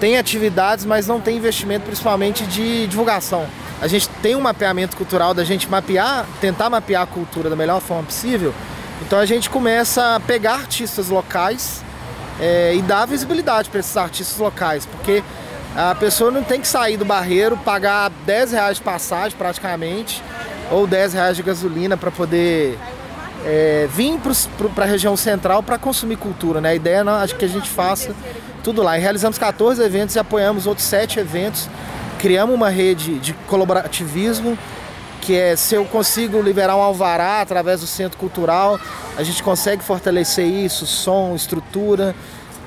[0.00, 3.46] Tem atividades, mas não tem investimento, principalmente de divulgação.
[3.80, 7.80] A gente tem um mapeamento cultural da gente mapear, tentar mapear a cultura da melhor
[7.80, 8.54] forma possível.
[9.02, 11.82] Então a gente começa a pegar artistas locais
[12.40, 15.22] é, e dar visibilidade para esses artistas locais, porque
[15.76, 20.22] a pessoa não tem que sair do barreiro, pagar 10 reais de passagem praticamente,
[20.70, 22.78] ou 10 reais de gasolina para poder
[23.44, 24.18] é, vir
[24.74, 26.60] para a região central para consumir cultura.
[26.60, 26.70] Né?
[26.70, 28.14] A ideia é que a gente faça
[28.62, 28.98] tudo lá.
[28.98, 31.68] E realizamos 14 eventos e apoiamos outros 7 eventos.
[32.18, 34.58] Criamos uma rede de colaborativismo,
[35.20, 38.80] que é se eu consigo liberar um alvará através do centro cultural,
[39.16, 42.14] a gente consegue fortalecer isso, som, estrutura,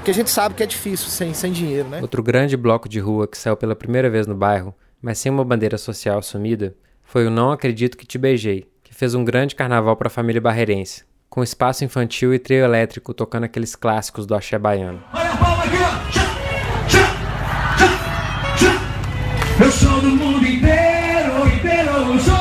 [0.03, 1.99] que a gente sabe que é difícil sem, sem dinheiro, né?
[2.01, 5.43] Outro grande bloco de rua que saiu pela primeira vez no bairro, mas sem uma
[5.43, 10.07] bandeira social assumida, foi o Não Acredito Que Te Beijei, fez um grande carnaval para
[10.07, 15.03] a família barreirense, com espaço infantil e trio elétrico tocando aqueles clássicos do axé baiano.
[15.13, 16.09] Olha a palma aqui, ó!
[16.89, 17.03] Tchá,
[17.77, 19.63] tchá, tchá.
[19.63, 22.33] Eu sou do mundo inteiro, inteiro eu sou.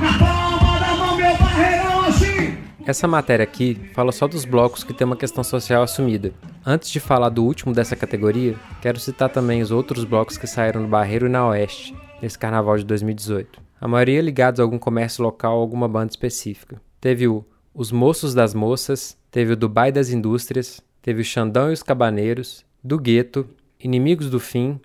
[0.00, 2.56] Na palma da mão, meu barreirão assim.
[2.86, 6.32] Essa matéria aqui fala só dos blocos que tem uma questão social assumida.
[6.64, 10.80] Antes de falar do último dessa categoria, quero citar também os outros blocos que saíram
[10.80, 13.67] no Barreiro e na Oeste, nesse carnaval de 2018.
[13.80, 16.80] A maioria ligados a algum comércio local ou alguma banda específica.
[17.00, 21.72] Teve o Os Moços das Moças, teve o Dubai das Indústrias, teve o Xandão e
[21.72, 24.80] os Cabaneiros, do Gueto, Inimigos do Fim,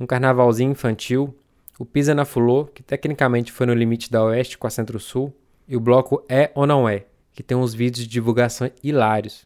[0.00, 1.32] um carnavalzinho infantil,
[1.78, 5.32] o Pisa na Fulô, que tecnicamente foi no limite da Oeste com a Centro-Sul,
[5.68, 9.44] e o bloco É ou Não É, que tem uns vídeos de divulgação hilários.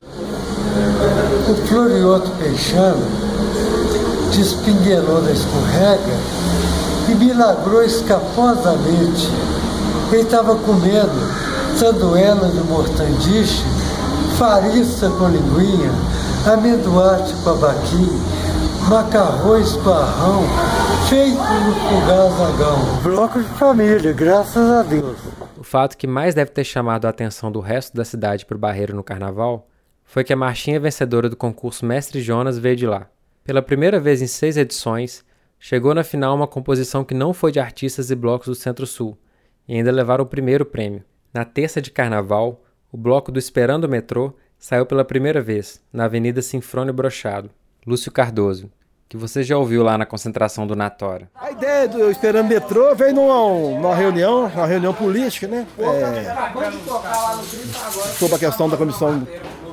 [1.51, 3.07] O Florioto Peixano
[4.33, 6.48] despinguelou da escorrega
[7.09, 9.29] e milagrou escaposamente.
[10.13, 13.63] Ele estava comendo sanduela de mortandiche,
[14.39, 15.91] fariça com linguinha,
[16.47, 18.09] amendoate com abaqui,
[18.89, 20.43] com arrão,
[21.09, 23.03] feito no fugazagão.
[23.03, 25.17] Bloco de família, graças a Deus.
[25.59, 28.61] O fato que mais deve ter chamado a atenção do resto da cidade para o
[28.61, 29.67] Barreiro no Carnaval
[30.05, 33.07] foi que a marchinha vencedora do concurso Mestre Jonas veio de lá.
[33.45, 35.23] Pela primeira vez em seis edições,
[35.59, 39.19] Chegou na final uma composição que não foi de artistas e blocos do Centro-Sul,
[39.67, 41.03] e ainda levaram o primeiro prêmio.
[41.35, 46.05] Na terça de carnaval, o bloco do Esperando o Metrô saiu pela primeira vez, na
[46.05, 47.51] Avenida Sinfrônio Brochado.
[47.87, 48.71] Lúcio Cardoso,
[49.09, 51.29] que você já ouviu lá na concentração do Natório.
[51.35, 55.67] A ideia do Esperando Metrô veio numa, numa reunião, uma reunião política, né?
[55.79, 56.25] É,
[58.19, 59.27] sobre a questão da Comissão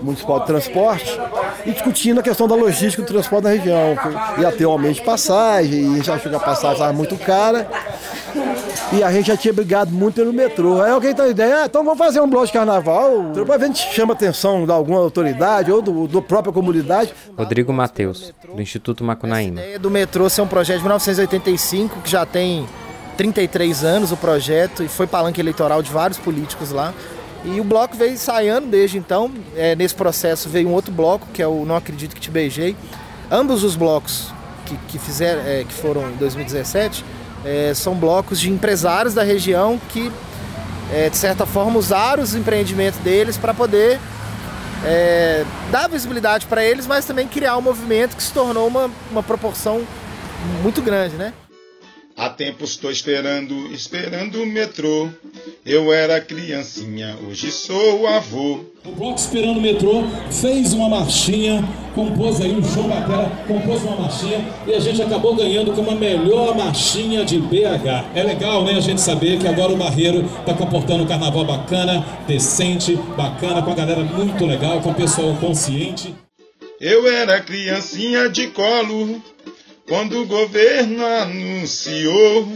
[0.06, 1.20] Municipal de Transporte
[1.66, 3.98] e discutindo a questão da logística do transporte na região.
[4.40, 7.18] Ia ter um aumento de passagem, e a gente achou que a passagem estava muito
[7.18, 7.68] cara.
[8.94, 10.82] E a gente já tinha brigado muito pelo metrô.
[10.82, 13.60] Aí alguém tem a ideia, ah, então vamos fazer um bloco de carnaval, para ver
[13.60, 17.14] se a gente chama a atenção de alguma autoridade ou do, do própria comunidade.
[17.38, 19.60] Rodrigo Matheus, do Instituto Macunaíma.
[19.60, 22.68] A ideia do metrô ser um projeto de 1985, que já tem
[23.18, 26.94] 33 anos o projeto e foi palanque eleitoral de vários políticos lá.
[27.46, 29.32] E o bloco veio ensaiando desde então.
[29.56, 32.76] É, nesse processo veio um outro bloco, que é o Não Acredito Que Te Beijei.
[33.30, 34.34] Ambos os blocos
[34.66, 37.06] que, que, fizeram, é, que foram em 2017
[37.46, 40.12] é, são blocos de empresários da região que,
[40.92, 44.00] é, de certa forma, usaram os empreendimentos deles para poder
[44.84, 49.24] é, dar visibilidade para eles, mas também criar um movimento que se tornou uma, uma
[49.24, 49.84] proporção
[50.64, 51.34] muito grande, né?
[52.18, 55.10] Há tempos estou esperando, esperando o metrô.
[55.66, 58.62] Eu era criancinha, hoje sou avô.
[58.86, 60.02] O Bloco Esperando o Metrô
[60.32, 61.62] fez uma marchinha,
[61.94, 65.96] compôs aí um show bacana, compôs uma marchinha e a gente acabou ganhando com uma
[65.96, 68.06] melhor marchinha de BH.
[68.16, 72.06] É legal, né, a gente saber que agora o Barreiro está comportando um carnaval bacana,
[72.26, 76.16] decente, bacana, com a galera muito legal, com o pessoal consciente.
[76.80, 79.22] Eu era criancinha de colo,
[79.88, 82.48] quando o governo anunciou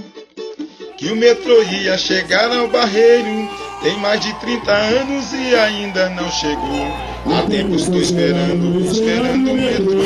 [0.98, 3.50] que o metrô ia chegar ao Barreiro.
[3.82, 6.88] Tem mais de 30 anos e ainda não chegou.
[7.26, 10.02] Há tempo estou esperando, esperando o metrô.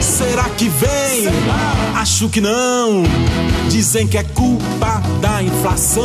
[0.00, 1.26] Será que vem?
[1.96, 3.02] Acho que não.
[3.70, 6.02] Dizem que é culpa da inflação.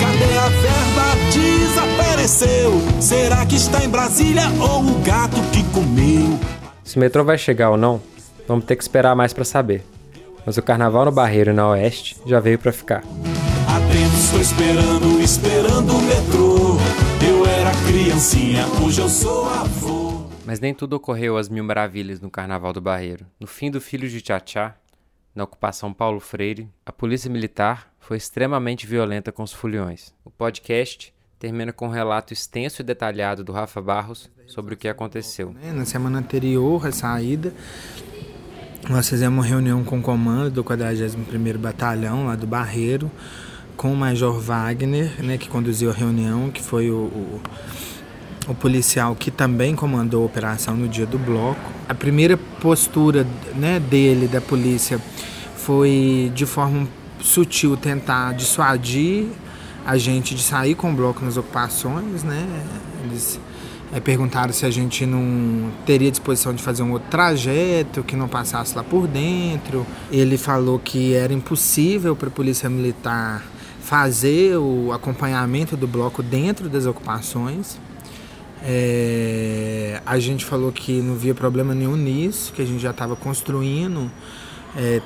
[0.00, 1.08] Cadê a verba?
[1.32, 2.72] Desapareceu.
[3.00, 6.38] Será que está em Brasília ou o gato que comeu?
[6.82, 8.00] Se o metrô vai chegar ou não,
[8.46, 9.84] vamos ter que esperar mais para saber.
[10.44, 13.02] Mas o carnaval no Barreiro e na Oeste já veio para ficar.
[13.92, 16.76] Tempo estou esperando, esperando o metrô.
[17.26, 20.26] Eu era criancinha, hoje eu sou avô.
[20.44, 23.24] Mas nem tudo ocorreu às mil maravilhas no Carnaval do Barreiro.
[23.40, 24.76] No fim do Filho de Tchá,
[25.38, 30.12] na ocupação Paulo Freire, a polícia militar foi extremamente violenta com os foliões.
[30.24, 34.88] O podcast termina com um relato extenso e detalhado do Rafa Barros sobre o que
[34.88, 35.54] aconteceu.
[35.72, 37.54] Na semana anterior à saída,
[38.90, 43.08] nós fizemos uma reunião com o comando do 41º Batalhão, lá do Barreiro,
[43.76, 47.40] com o Major Wagner, né, que conduziu a reunião, que foi o, o,
[48.48, 51.60] o policial que também comandou a operação no dia do bloco.
[51.88, 54.98] A primeira postura né, dele, da polícia,
[55.56, 56.88] foi de forma
[57.20, 59.26] sutil tentar dissuadir
[59.84, 62.46] a gente de sair com o bloco nas ocupações, né?
[63.04, 63.40] Eles
[63.92, 68.28] é, perguntaram se a gente não teria disposição de fazer um outro trajeto, que não
[68.28, 69.86] passasse lá por dentro.
[70.10, 73.42] Ele falou que era impossível para a polícia militar
[73.80, 77.78] fazer o acompanhamento do bloco dentro das ocupações.
[78.62, 83.14] É, a gente falou que não via problema nenhum nisso, que a gente já estava
[83.14, 84.10] construindo
[84.76, 85.00] é,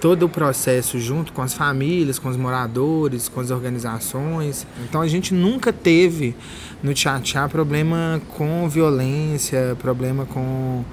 [0.00, 4.66] todo o processo junto com as famílias, com os moradores, com as organizações.
[4.88, 6.36] Então a gente nunca teve
[6.82, 10.84] no Tchá problema com violência, problema com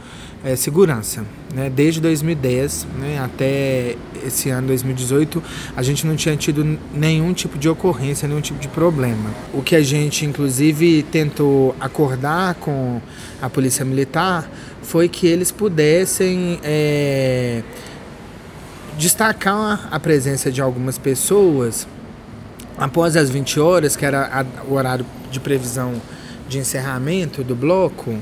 [0.44, 1.26] é, segurança.
[1.54, 1.70] Né?
[1.70, 5.44] Desde 2010 né, até esse ano 2018,
[5.76, 9.30] a gente não tinha tido nenhum tipo de ocorrência, nenhum tipo de problema.
[9.54, 13.02] O que a gente, inclusive, tentou acordar com
[13.42, 14.50] a Polícia Militar
[14.82, 16.60] foi que eles pudessem.
[16.64, 17.64] É,
[18.98, 21.88] destacar a presença de algumas pessoas
[22.78, 25.94] após as 20 horas, que era a, o horário de previsão
[26.48, 28.18] de encerramento do bloco,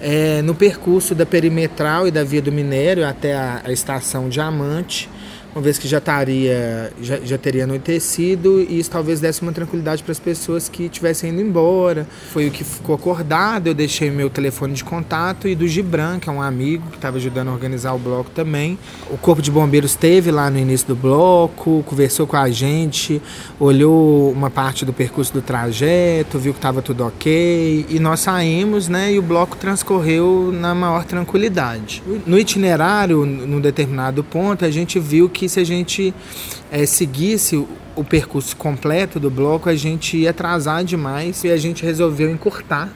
[0.00, 5.08] é, no percurso da perimetral e da via do minério até a, a estação Diamante
[5.54, 10.02] uma vez que já, taria, já, já teria anoitecido e isso talvez desse uma tranquilidade
[10.02, 12.06] para as pessoas que estivessem indo embora.
[12.30, 16.28] Foi o que ficou acordado, eu deixei meu telefone de contato e do Gibran, que
[16.28, 18.78] é um amigo que estava ajudando a organizar o bloco também.
[19.10, 23.20] O Corpo de Bombeiros esteve lá no início do bloco, conversou com a gente,
[23.58, 28.88] olhou uma parte do percurso do trajeto, viu que estava tudo ok e nós saímos,
[28.88, 32.02] né, e o bloco transcorreu na maior tranquilidade.
[32.26, 36.12] No itinerário, num determinado ponto, a gente viu que que se a gente
[36.70, 41.82] é, seguisse o, percurso completo do bloco, a gente ia atrasar demais e a gente
[41.82, 42.92] resolveu encurtar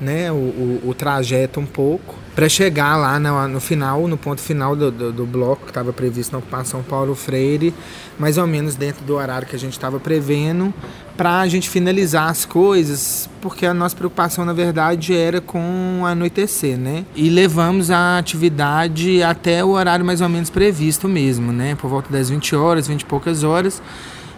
[0.00, 4.40] né, o, o, o trajeto um pouco para chegar lá no, no, final, no ponto
[4.40, 7.74] final do, do, do bloco que estava previsto na ocupação Paulo Freire,
[8.16, 10.72] mais ou menos dentro do horário que a gente estava prevendo,
[11.16, 16.78] para a gente finalizar as coisas, porque a nossa preocupação na verdade era com anoitecer,
[16.78, 17.04] né?
[17.16, 21.74] E levamos a atividade até o horário mais ou menos previsto mesmo, né?
[21.74, 23.82] Por volta das 20 horas, 20 e poucas horas.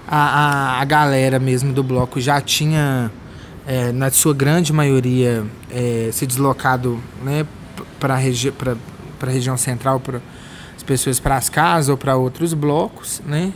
[0.08, 3.12] A, a, a galera mesmo do bloco já tinha
[3.66, 7.46] é, na sua grande maioria, é, se deslocado né,
[7.98, 8.52] para a regi
[9.26, 10.20] região central, para
[10.76, 13.52] as pessoas para as casas ou para outros blocos, né?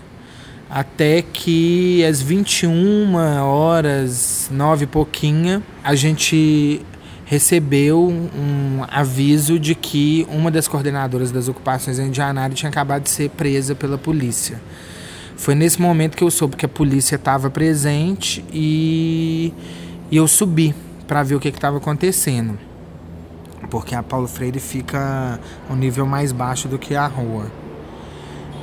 [0.68, 6.84] Até que às 21 horas, 9 e pouquinha, a gente
[7.24, 13.10] recebeu um aviso de que uma das coordenadoras das ocupações em Indianário tinha acabado de
[13.10, 14.60] ser presa pela polícia.
[15.36, 19.52] Foi nesse momento que eu soube que a polícia estava presente e,
[20.14, 20.72] e eu subi
[21.08, 22.56] para ver o que estava acontecendo
[23.74, 27.50] porque a Paulo Freire fica um nível mais baixo do que a rua.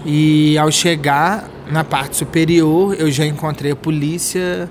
[0.05, 4.69] E ao chegar na parte superior, eu já encontrei a polícia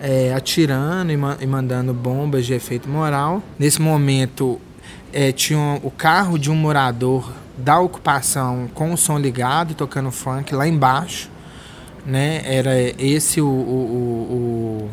[0.00, 3.42] é, atirando e, ma e, mandando bombas de efeito moral.
[3.58, 4.58] Nesse momento,
[5.12, 10.54] é, tinha o carro de um morador da ocupação com o som ligado, tocando funk
[10.54, 11.30] lá embaixo.
[12.06, 12.40] Né?
[12.46, 14.90] Era esse o, o, o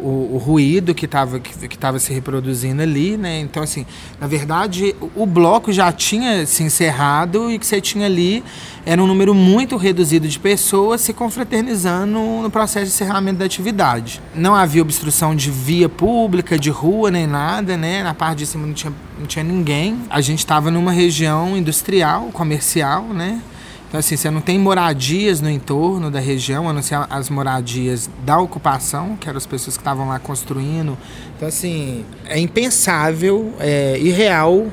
[0.00, 3.40] o, o, ruído que estava que, que se reproduzindo ali, né?
[3.40, 3.84] Então, assim,
[4.20, 8.44] na verdade, o, o bloco já tinha se encerrado e que você tinha ali
[8.86, 14.20] era um número muito reduzido de pessoas se confraternizando no processo de encerramento da atividade.
[14.34, 18.02] Não havia obstrução de via pública, de rua, nem nada, né?
[18.02, 20.00] Na parte de cima não tinha, não tinha ninguém.
[20.08, 23.42] A gente estava numa região industrial, comercial, né?
[23.88, 28.08] Então, assim, você não tem moradias no entorno da região, a não ser as moradias
[28.22, 30.96] da ocupação, que eram as pessoas que estavam lá construindo.
[31.34, 34.66] Então, assim, é impensável, é irreal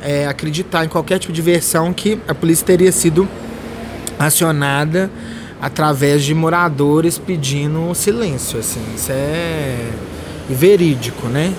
[0.00, 3.28] é, acreditar em qualquer tipo de versão que a polícia teria sido
[4.16, 5.10] acionada
[5.60, 8.82] através de moradores pedindo silêncio, assim.
[8.94, 9.90] Isso é
[10.48, 11.52] verídico, né?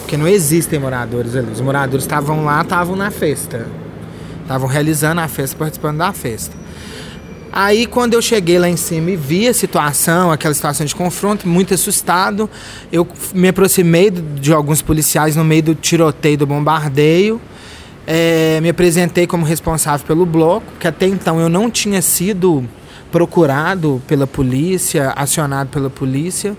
[0.00, 1.50] Porque não existem moradores ali.
[1.50, 3.66] Os moradores estavam lá, estavam na festa
[4.42, 6.54] estavam realizando a festa, participando da festa.
[7.52, 11.46] Aí quando eu cheguei lá em cima e vi a situação, aquela situação de confronto,
[11.46, 12.48] muito assustado,
[12.90, 17.38] eu me aproximei de alguns policiais no meio do tiroteio, do bombardeio.
[18.06, 22.66] É, me apresentei como responsável pelo bloco, que até então eu não tinha sido
[23.12, 26.56] procurado pela polícia, acionado pela polícia.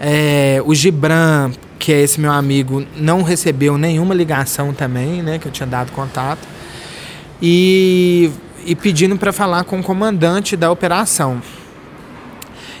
[0.00, 5.46] É, o Gibran, que é esse meu amigo, não recebeu nenhuma ligação também, né, que
[5.46, 6.48] eu tinha dado contato.
[7.42, 8.30] E
[8.64, 11.42] e pedindo para falar com o comandante da operação.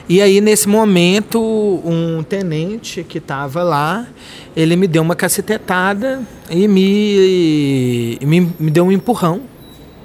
[0.08, 1.40] E aí, nesse momento,
[1.84, 4.08] um tenente que estava lá,
[4.56, 9.42] ele me deu uma cacetetada e me, me, me deu um empurrão,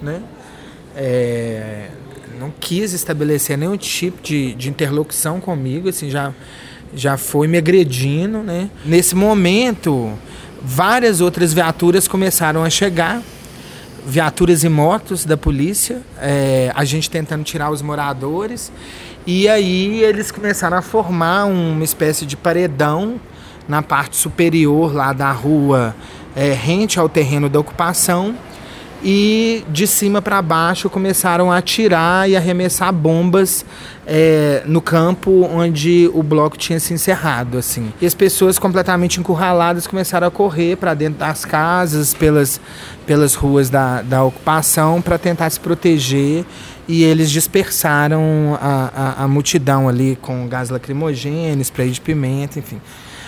[0.02, 0.22] né?
[0.96, 1.90] É,
[2.40, 6.32] não quis estabelecer nenhum tipo de, de interlocução comigo, assim, já,
[6.94, 8.70] já foi me agredindo, né?
[8.86, 10.14] Nesse momento,
[10.62, 13.24] várias outras viaturas começaram a chegar,
[14.06, 18.72] viaturas e motos da polícia, é, a gente tentando tirar os moradores.
[19.26, 23.20] E aí eles começaram a formar uma espécie de paredão
[23.68, 25.96] na parte superior lá da rua,
[26.36, 28.36] é, rente ao terreno da ocupação.
[29.08, 33.64] E de cima para baixo começaram a atirar e arremessar bombas
[34.08, 37.94] é, no campo onde o bloco tinha se encerrado, assim.
[38.02, 42.60] E as pessoas completamente encurraladas começaram a correr para dentro das casas, pelas,
[43.06, 46.44] pelas ruas da, da ocupação, para tentar se proteger.
[46.88, 48.90] E eles dispersaram a,
[49.20, 52.82] a, a multidão ali com gás lacrimogêneo, spray de pimenta, enfim.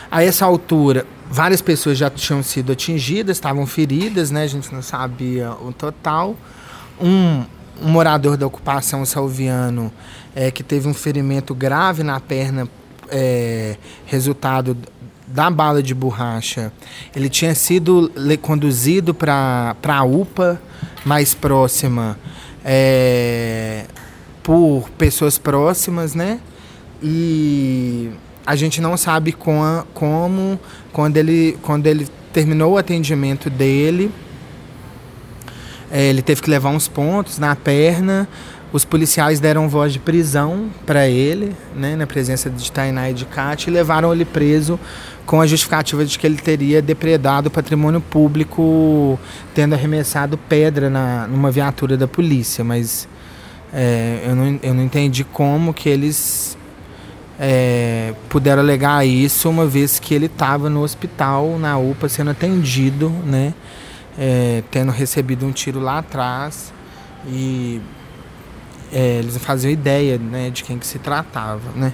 [0.10, 4.44] A essa altura, várias pessoas já tinham sido atingidas, estavam feridas, né?
[4.44, 6.36] A gente não sabia o total.
[7.00, 7.44] Um,
[7.82, 9.92] um morador da ocupação salviano
[10.36, 12.68] é, que teve um ferimento grave na perna,
[13.10, 14.78] é, resultado
[15.28, 16.72] da bala de borracha.
[17.16, 20.60] Ele tinha sido conduzido para a UPA
[21.06, 22.18] mais próxima
[22.64, 23.86] é,
[24.42, 26.40] por pessoas próximas, né?
[27.04, 28.12] E
[28.48, 30.58] a gente não sabe com a, como,
[30.94, 34.10] quando ele, quando ele terminou o atendimento dele,
[35.92, 38.26] é, ele teve que levar uns pontos na perna.
[38.72, 43.26] Os policiais deram voz de prisão para ele, né, na presença de Tainá e de
[43.26, 44.80] Kat, e levaram ele preso
[45.26, 49.20] com a justificativa de que ele teria depredado o patrimônio público,
[49.54, 52.64] tendo arremessado pedra na, numa viatura da polícia.
[52.64, 53.10] Mas
[53.74, 56.57] é, eu, não, eu não entendi como que eles
[57.40, 63.10] é, puderam alegar isso, uma vez que ele estava no hospital, na UPA, sendo atendido,
[63.26, 63.54] né?
[64.18, 66.74] é, tendo recebido um tiro lá atrás
[67.28, 67.80] e
[68.92, 71.94] é, eles faziam ideia né, de quem que se tratava, né?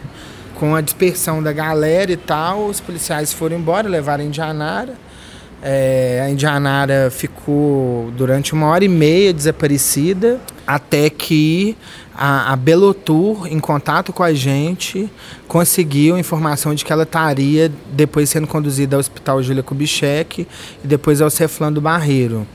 [0.56, 4.96] Com a dispersão da galera e tal, os policiais foram embora, levaram Indianara.
[5.66, 10.38] É, a Indianara ficou durante uma hora e meia desaparecida,
[10.68, 11.78] até que
[12.14, 15.10] a, a Belotur, em contato com a gente,
[15.48, 20.46] conseguiu informação de que ela estaria depois sendo conduzida ao Hospital Júlia Kubitschek
[20.84, 22.46] e depois ao Ceflão do Barreiro,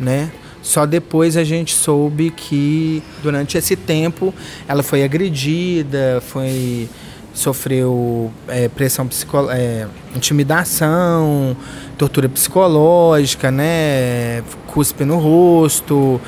[0.00, 0.30] né?
[0.62, 4.34] Só depois a gente soube que durante esse tempo
[4.66, 6.88] ela foi agredida, foi
[7.36, 11.54] sofreu é, pressão psicológica, é, intimidação,
[11.98, 16.18] tortura psicológica, né, cuspe no rosto,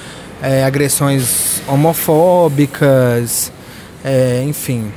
[0.43, 3.51] é, agressões homofóbicas,
[4.05, 4.93] é, enfim,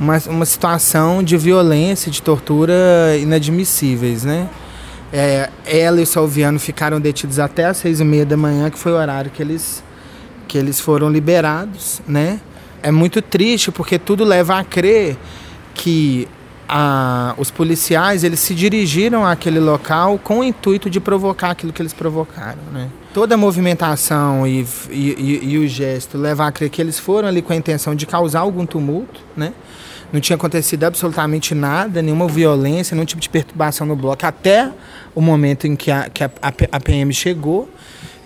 [0.00, 4.48] uma, uma situação de violência, de tortura inadmissíveis, né?
[5.12, 8.78] É, ela e o Salviano ficaram detidos até às seis e meia da manhã, que
[8.78, 9.82] foi o horário que eles,
[10.48, 12.40] que eles foram liberados, né?
[12.86, 15.16] É muito triste porque tudo leva a crer
[15.74, 16.28] que
[16.68, 21.82] a, os policiais eles se dirigiram àquele local com o intuito de provocar aquilo que
[21.82, 22.88] eles provocaram, né?
[23.12, 27.26] Toda a movimentação e, e, e, e, o gesto leva a crer que eles foram
[27.26, 29.52] ali com a intenção de causar algum tumulto, né?
[30.12, 34.70] Não tinha acontecido absolutamente nada, nenhuma violência, nenhum tipo de perturbação no bloco, até
[35.12, 36.30] o momento em que a, que a,
[36.70, 37.68] a PM chegou.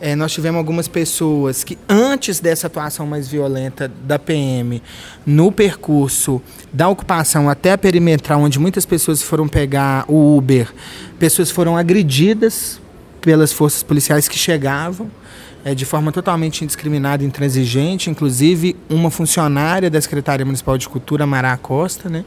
[0.00, 4.82] É, nós tivemos algumas pessoas que, antes dessa atuação mais violenta da PM,
[5.26, 6.40] no percurso
[6.72, 10.72] da ocupação até a perimetral, onde muitas pessoas foram pegar o Uber,
[11.18, 12.80] pessoas foram agredidas
[13.20, 15.10] pelas forças policiais que chegavam.
[15.62, 21.26] É, de forma totalmente indiscriminada e intransigente, inclusive uma funcionária da Secretaria Municipal de Cultura,
[21.26, 22.24] Mara Costa, né,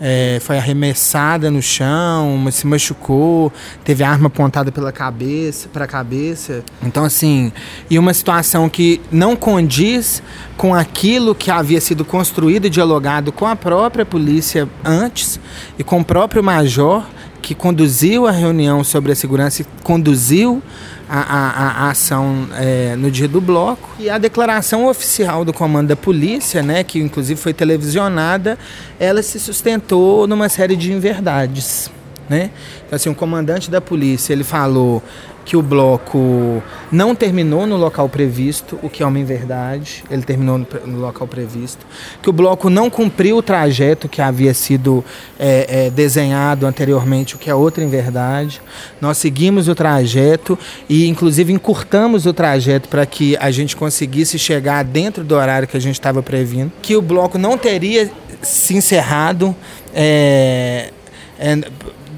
[0.00, 3.52] é, foi arremessada no chão, se machucou,
[3.84, 6.64] teve arma apontada pela cabeça, para a cabeça.
[6.82, 7.52] Então assim,
[7.90, 10.22] e uma situação que não condiz
[10.56, 15.38] com aquilo que havia sido construído e dialogado com a própria polícia antes
[15.78, 17.04] e com o próprio major
[17.40, 20.62] que conduziu a reunião sobre a segurança conduziu
[21.08, 23.90] a, a, a ação é, no dia do bloco.
[23.98, 28.56] E a declaração oficial do comando da polícia, né, que inclusive foi televisionada,
[28.98, 31.90] ela se sustentou numa série de inverdades.
[32.28, 32.50] Né?
[32.86, 35.02] Então, assim, o comandante da polícia ele falou
[35.50, 40.58] que o bloco não terminou no local previsto, o que é uma inverdade, ele terminou
[40.58, 41.84] no, no local previsto,
[42.22, 45.04] que o bloco não cumpriu o trajeto que havia sido
[45.36, 48.62] é, é, desenhado anteriormente, o que é outra inverdade.
[49.00, 50.56] Nós seguimos o trajeto
[50.88, 55.76] e, inclusive, encurtamos o trajeto para que a gente conseguisse chegar dentro do horário que
[55.76, 58.08] a gente estava previndo, que o bloco não teria
[58.40, 59.52] se encerrado.
[59.92, 60.92] É,
[61.40, 61.58] é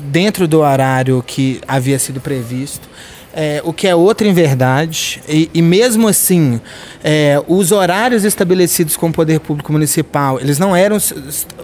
[0.05, 2.87] dentro do horário que havia sido previsto
[3.33, 6.61] é, o que é outra em verdade, e, e mesmo assim,
[7.03, 10.99] é, os horários estabelecidos com o poder público municipal, eles não eram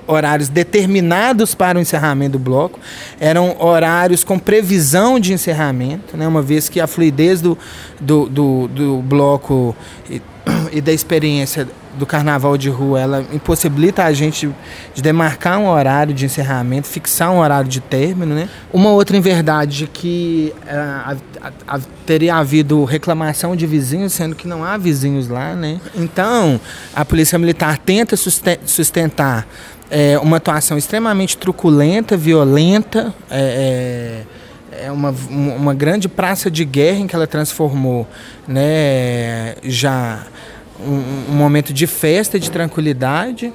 [0.06, 2.80] horários determinados para o encerramento do bloco,
[3.20, 7.58] eram horários com previsão de encerramento, né, uma vez que a fluidez do,
[8.00, 9.76] do, do, do bloco
[10.08, 10.22] e,
[10.72, 11.68] e da experiência
[11.98, 14.48] do carnaval de rua, ela impossibilita a gente
[14.94, 18.48] de demarcar um horário de encerramento, fixar um horário de término, né?
[18.72, 24.48] Uma outra em verdade que uh, a, a, teria havido reclamação de vizinhos, sendo que
[24.48, 25.80] não há vizinhos lá, né?
[25.94, 26.60] Então,
[26.94, 29.46] a Polícia Militar tenta sustentar
[29.90, 34.24] é, uma atuação extremamente truculenta, violenta, é,
[34.72, 38.06] é, é uma, uma grande praça de guerra em que ela transformou,
[38.46, 40.24] né, já
[40.80, 43.52] um, um momento de festa, de tranquilidade,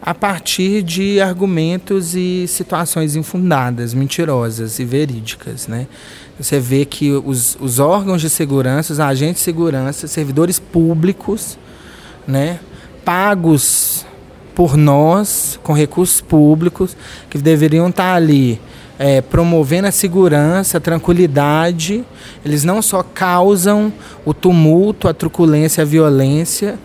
[0.00, 5.66] a partir de argumentos e situações infundadas, mentirosas e verídicas.
[5.66, 5.86] Né?
[6.38, 11.56] Você vê que os, os órgãos de segurança, os agentes de segurança, servidores públicos,
[12.26, 12.58] né,
[13.04, 14.04] pagos
[14.54, 16.96] por nós, com recursos públicos,
[17.30, 18.60] que deveriam estar ali
[18.98, 22.04] é, promovendo a segurança, a tranquilidade.
[22.44, 23.92] Eles não só causam
[24.24, 26.78] o tumulto, a truculência, a violência,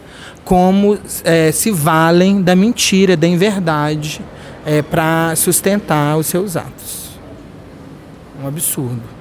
[0.43, 4.22] como é, se valem da mentira, da inverdade,
[4.66, 7.10] é, para sustentar os seus atos.
[8.41, 9.19] Um absurdo.